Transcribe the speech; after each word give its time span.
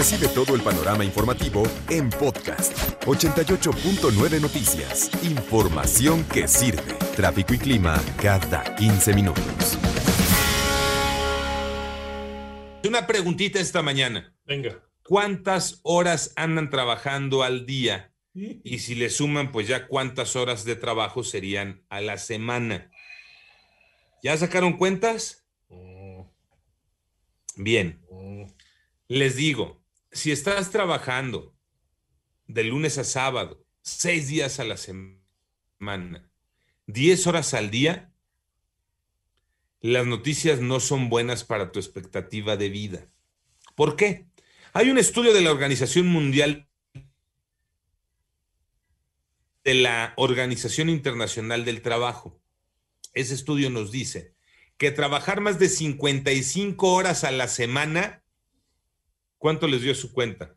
Recibe 0.00 0.28
todo 0.28 0.54
el 0.54 0.62
panorama 0.62 1.04
informativo 1.04 1.62
en 1.90 2.08
podcast 2.08 2.72
88.9 3.04 4.40
Noticias. 4.40 5.10
Información 5.22 6.24
que 6.24 6.48
sirve. 6.48 6.94
Tráfico 7.14 7.52
y 7.52 7.58
clima 7.58 8.02
cada 8.16 8.74
15 8.76 9.12
minutos. 9.12 9.78
Una 12.88 13.06
preguntita 13.06 13.60
esta 13.60 13.82
mañana. 13.82 14.34
Venga. 14.46 14.82
¿Cuántas 15.02 15.80
horas 15.82 16.32
andan 16.34 16.70
trabajando 16.70 17.42
al 17.42 17.66
día? 17.66 18.14
Y 18.32 18.78
si 18.78 18.94
le 18.94 19.10
suman, 19.10 19.52
pues 19.52 19.68
ya 19.68 19.86
cuántas 19.86 20.34
horas 20.34 20.64
de 20.64 20.76
trabajo 20.76 21.22
serían 21.22 21.84
a 21.90 22.00
la 22.00 22.16
semana. 22.16 22.90
¿Ya 24.22 24.34
sacaron 24.38 24.78
cuentas? 24.78 25.44
Mm, 25.68 26.22
Bien. 27.56 28.00
mm. 28.10 28.44
Les 29.08 29.36
digo, 29.36 29.79
si 30.12 30.32
estás 30.32 30.70
trabajando 30.70 31.54
de 32.46 32.64
lunes 32.64 32.98
a 32.98 33.04
sábado, 33.04 33.64
seis 33.82 34.28
días 34.28 34.58
a 34.60 34.64
la 34.64 34.76
semana, 34.76 36.30
diez 36.86 37.26
horas 37.26 37.54
al 37.54 37.70
día, 37.70 38.12
las 39.80 40.06
noticias 40.06 40.60
no 40.60 40.80
son 40.80 41.08
buenas 41.08 41.44
para 41.44 41.72
tu 41.72 41.78
expectativa 41.78 42.56
de 42.56 42.68
vida. 42.68 43.08
¿Por 43.74 43.96
qué? 43.96 44.26
Hay 44.72 44.90
un 44.90 44.98
estudio 44.98 45.32
de 45.32 45.40
la 45.40 45.52
Organización 45.52 46.06
Mundial 46.06 46.68
de 49.64 49.74
la 49.74 50.14
Organización 50.16 50.88
Internacional 50.88 51.64
del 51.64 51.82
Trabajo. 51.82 52.40
Ese 53.14 53.34
estudio 53.34 53.70
nos 53.70 53.90
dice 53.90 54.34
que 54.76 54.90
trabajar 54.90 55.40
más 55.40 55.58
de 55.58 55.68
55 55.68 56.92
horas 56.92 57.24
a 57.24 57.30
la 57.30 57.48
semana 57.48 58.22
¿Cuánto 59.40 59.66
les 59.66 59.80
dio 59.80 59.94
su 59.94 60.12
cuenta? 60.12 60.54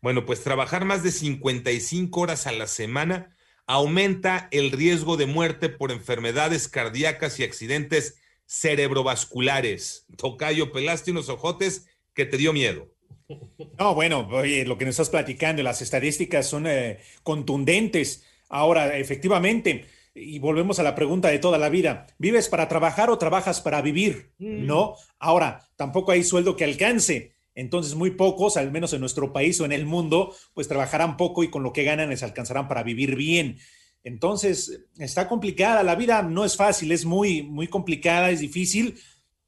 Bueno, 0.00 0.24
pues 0.24 0.42
trabajar 0.42 0.86
más 0.86 1.02
de 1.02 1.12
55 1.12 2.18
horas 2.18 2.46
a 2.46 2.52
la 2.52 2.66
semana 2.66 3.36
aumenta 3.66 4.48
el 4.52 4.72
riesgo 4.72 5.18
de 5.18 5.26
muerte 5.26 5.68
por 5.68 5.92
enfermedades 5.92 6.66
cardíacas 6.66 7.38
y 7.38 7.44
accidentes 7.44 8.18
cerebrovasculares. 8.46 10.06
Tocayo, 10.16 10.72
pelaste 10.72 11.10
unos 11.10 11.28
ojotes 11.28 11.88
que 12.14 12.24
te 12.24 12.38
dio 12.38 12.54
miedo. 12.54 12.88
No, 13.78 13.94
bueno, 13.94 14.26
oye, 14.32 14.64
lo 14.64 14.78
que 14.78 14.86
nos 14.86 14.92
estás 14.92 15.10
platicando, 15.10 15.62
las 15.62 15.82
estadísticas 15.82 16.48
son 16.48 16.66
eh, 16.66 17.00
contundentes. 17.22 18.24
Ahora, 18.48 18.96
efectivamente, 18.96 19.84
y 20.14 20.38
volvemos 20.38 20.78
a 20.78 20.82
la 20.84 20.94
pregunta 20.94 21.28
de 21.28 21.38
toda 21.38 21.58
la 21.58 21.68
vida, 21.68 22.06
¿vives 22.16 22.48
para 22.48 22.66
trabajar 22.66 23.10
o 23.10 23.18
trabajas 23.18 23.60
para 23.60 23.82
vivir? 23.82 24.32
No. 24.38 24.96
Ahora, 25.18 25.68
tampoco 25.76 26.12
hay 26.12 26.24
sueldo 26.24 26.56
que 26.56 26.64
alcance. 26.64 27.34
Entonces, 27.54 27.94
muy 27.94 28.12
pocos, 28.12 28.56
al 28.56 28.70
menos 28.70 28.92
en 28.92 29.00
nuestro 29.00 29.32
país 29.32 29.60
o 29.60 29.64
en 29.64 29.72
el 29.72 29.86
mundo, 29.86 30.34
pues 30.54 30.68
trabajarán 30.68 31.16
poco 31.16 31.42
y 31.42 31.50
con 31.50 31.62
lo 31.62 31.72
que 31.72 31.84
ganan 31.84 32.10
les 32.10 32.22
alcanzarán 32.22 32.68
para 32.68 32.82
vivir 32.82 33.16
bien. 33.16 33.58
Entonces, 34.02 34.86
está 34.98 35.28
complicada, 35.28 35.82
la 35.82 35.94
vida 35.94 36.22
no 36.22 36.44
es 36.44 36.56
fácil, 36.56 36.92
es 36.92 37.04
muy, 37.04 37.42
muy 37.42 37.68
complicada, 37.68 38.30
es 38.30 38.40
difícil, 38.40 38.98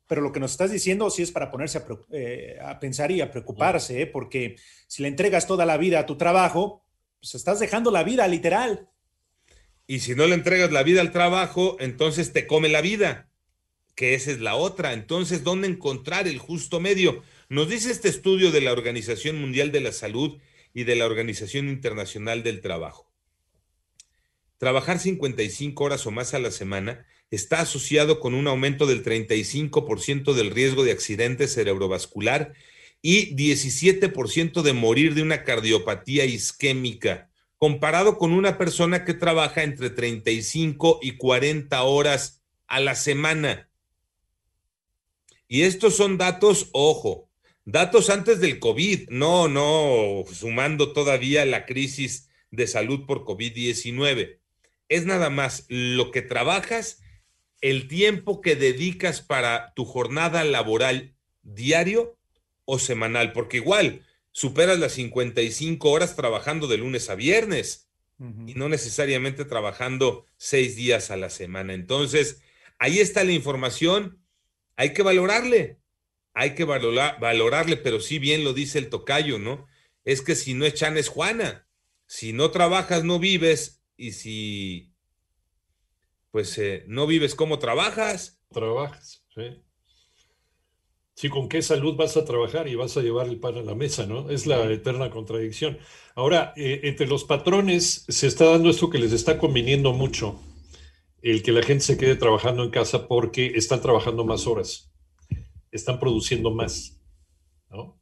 pero 0.07 0.21
lo 0.21 0.33
que 0.33 0.41
nos 0.41 0.51
estás 0.51 0.71
diciendo 0.71 1.09
sí 1.09 1.23
es 1.23 1.33
para 1.33 1.51
ponerse 1.51 1.79
a, 1.79 1.87
eh, 2.11 2.59
a 2.63 2.79
pensar 2.79 3.11
y 3.11 3.23
a 3.23 3.31
preocuparse, 3.31 4.03
¿eh? 4.03 4.07
porque 4.07 4.57
si 4.87 5.03
le 5.03 5.09
entregas 5.09 5.47
toda 5.47 5.65
la 5.65 5.79
vida 5.79 6.01
a 6.01 6.07
tu 6.07 6.19
trabajo, 6.19 6.85
pues 7.19 7.35
estás 7.35 7.61
dejando 7.61 7.91
la 7.91 8.03
vida, 8.03 8.29
literal. 8.29 8.89
Y 9.87 10.01
si 10.01 10.15
no 10.15 10.27
le 10.27 10.35
entregas 10.35 10.71
la 10.71 10.83
vida 10.83 11.01
al 11.01 11.13
trabajo, 11.13 11.77
entonces 11.81 12.33
te 12.33 12.47
come 12.47 12.69
la 12.69 12.83
vida, 12.83 13.31
que 13.95 14.15
esa 14.15 14.31
es 14.33 14.41
la 14.41 14.55
otra. 14.55 14.93
Entonces, 14.93 15.45
¿dónde 15.45 15.69
encontrar 15.69 16.29
el 16.29 16.39
justo 16.39 16.79
medio? 16.79 17.23
Nos 17.53 17.69
dice 17.69 17.91
este 17.91 18.09
estudio 18.09 18.51
de 18.51 18.63
la 18.63 18.73
Organización 18.73 19.39
Mundial 19.39 19.73
de 19.73 19.83
la 19.83 19.93
Salud 19.93 20.39
y 20.73 20.85
de 20.85 20.97
la 20.97 21.05
Organización 21.05 21.69
Internacional 21.69 22.43
del 22.43 22.63
Trabajo. 22.63 23.13
Trabajar 24.57 24.99
55 24.99 25.85
horas 25.85 26.07
o 26.07 26.11
más 26.11 26.33
a 26.33 26.39
la 26.39 26.51
semana 26.51 27.05
está 27.31 27.61
asociado 27.61 28.21
con 28.21 28.33
un 28.33 28.47
aumento 28.47 28.87
del 28.87 29.05
35% 29.05 30.33
del 30.33 30.51
riesgo 30.51 30.83
de 30.83 30.93
accidente 30.93 31.47
cerebrovascular 31.47 32.55
y 33.03 33.37
17% 33.37 34.63
de 34.63 34.73
morir 34.73 35.15
de 35.15 35.21
una 35.21 35.45
cardiopatía 35.45 36.25
isquémica, 36.25 37.29
comparado 37.59 38.17
con 38.17 38.33
una 38.33 38.57
persona 38.57 39.05
que 39.05 39.13
trabaja 39.13 39.63
entre 39.63 39.91
35 39.91 41.01
y 41.03 41.19
40 41.19 41.83
horas 41.83 42.41
a 42.67 42.81
la 42.81 42.95
semana. 42.95 43.69
Y 45.49 45.65
estos 45.65 45.95
son 45.95 46.17
datos, 46.17 46.71
ojo, 46.73 47.29
datos 47.65 48.11
antes 48.11 48.41
del 48.41 48.59
COVID, 48.59 49.09
no, 49.11 49.49
no, 49.49 50.25
sumando 50.33 50.93
todavía 50.93 51.45
la 51.45 51.67
crisis 51.67 52.29
de 52.51 52.67
salud 52.67 53.07
por 53.07 53.25
COVID-19. 53.25 54.39
Es 54.89 55.07
nada 55.07 55.31
más 55.31 55.65
lo 55.69 56.11
que 56.11 56.23
trabajas, 56.23 57.03
el 57.61 57.89
tiempo 57.89 58.41
que 58.41 58.57
dedicas 58.57 59.21
para 59.21 59.73
tu 59.75 59.85
jornada 59.85 60.45
laboral 60.45 61.15
diario 61.43 62.19
o 62.65 62.79
semanal, 62.79 63.33
porque 63.33 63.59
igual 63.59 64.05
superas 64.33 64.79
las 64.79 64.93
55 64.93 65.91
horas 65.91 66.17
trabajando 66.17 66.67
de 66.67 66.79
lunes 66.79 67.11
a 67.11 67.15
viernes 67.15 67.89
y 68.47 68.55
no 68.55 68.69
necesariamente 68.69 69.45
trabajando 69.45 70.27
seis 70.37 70.77
días 70.77 71.11
a 71.11 71.17
la 71.17 71.29
semana. 71.29 71.75
Entonces, 71.75 72.41
ahí 72.79 73.01
está 73.01 73.25
la 73.25 73.33
información, 73.33 74.23
hay 74.77 74.93
que 74.93 75.03
valorarle, 75.03 75.79
hay 76.35 76.55
que 76.55 76.65
valorar, 76.65 77.19
valorarle, 77.21 77.77
pero 77.77 78.01
sí 78.01 78.19
bien 78.19 78.45
lo 78.45 78.53
dice 78.53 78.79
el 78.79 78.89
tocayo, 78.89 79.39
¿no? 79.39 79.67
Es 80.05 80.23
que 80.23 80.35
si 80.35 80.55
no 80.55 80.65
es 80.65 80.75
Chan, 80.75 80.97
es 80.97 81.09
Juana. 81.09 81.69
Si 82.07 82.33
no 82.33 82.51
trabajas, 82.51 83.05
no 83.05 83.19
vives, 83.19 83.83
y 83.97 84.13
si, 84.13 84.93
pues, 86.31 86.57
eh, 86.59 86.85
no 86.89 87.07
vives, 87.07 87.35
¿cómo 87.35 87.59
trabajas? 87.59 88.43
Trabajas, 88.51 89.25
sí. 89.35 89.63
Sí, 91.15 91.29
con 91.29 91.49
qué 91.49 91.63
salud 91.63 91.95
vas 91.95 92.17
a 92.17 92.25
trabajar 92.25 92.69
y 92.69 92.75
vas 92.75 92.97
a 92.97 93.03
llevar 93.03 93.29
el 93.29 93.39
pan 93.39 93.57
a 93.57 93.63
la 93.63 93.75
mesa, 93.75 94.07
¿no? 94.07 94.31
Es 94.31 94.47
la 94.47 94.65
eterna 94.71 95.11
contradicción. 95.11 95.79
Ahora, 96.15 96.53
eh, 96.57 96.81
entre 96.85 97.07
los 97.07 97.25
patrones 97.25 98.05
se 98.09 98.27
está 98.27 98.47
dando 98.47 98.71
esto 98.71 98.91
que 98.91 98.99
les 98.99 99.13
está 99.13 99.39
conviniendo 99.39 99.93
mucho, 99.93 100.41
el 101.21 101.43
que 101.43 101.53
la 101.53 101.63
gente 101.63 101.85
se 101.85 101.97
quede 101.99 102.17
trabajando 102.17 102.65
en 102.65 102.71
casa 102.71 103.07
porque 103.09 103.53
están 103.55 103.81
trabajando 103.81 104.25
más 104.25 104.47
horas, 104.47 104.92
están 105.73 105.99
produciendo 105.99 106.53
más, 106.53 107.03
¿no? 107.71 108.01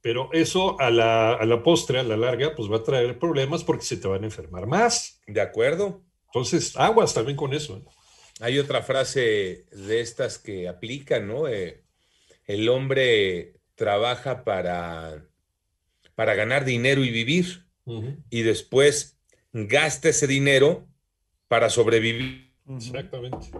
Pero 0.00 0.30
eso 0.32 0.80
a 0.80 0.90
la, 0.90 1.34
a 1.34 1.44
la 1.44 1.62
postre, 1.62 1.98
a 1.98 2.02
la 2.02 2.16
larga, 2.16 2.54
pues 2.56 2.70
va 2.72 2.78
a 2.78 2.82
traer 2.82 3.18
problemas 3.18 3.62
porque 3.64 3.84
se 3.84 3.98
te 3.98 4.08
van 4.08 4.22
a 4.22 4.26
enfermar 4.26 4.66
más. 4.66 5.20
¿De 5.26 5.42
acuerdo? 5.42 6.02
Entonces, 6.26 6.74
aguas 6.76 7.12
también 7.12 7.36
con 7.36 7.52
eso. 7.52 7.76
¿eh? 7.76 7.84
Hay 8.40 8.58
otra 8.58 8.82
frase 8.82 9.66
de 9.70 10.00
estas 10.00 10.38
que 10.38 10.68
aplican, 10.68 11.28
¿no? 11.28 11.46
Eh, 11.48 11.84
el 12.46 12.68
hombre 12.70 13.60
trabaja 13.74 14.44
para, 14.44 15.26
para 16.14 16.34
ganar 16.34 16.64
dinero 16.64 17.04
y 17.04 17.10
vivir, 17.10 17.66
y 18.30 18.42
después 18.42 19.18
gasta 19.52 20.10
ese 20.10 20.26
dinero 20.28 20.86
para 21.48 21.70
sobrevivir. 21.70 22.54
Exactamente. 22.68 23.50